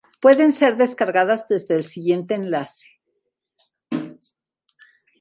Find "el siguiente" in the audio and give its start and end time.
1.75-2.33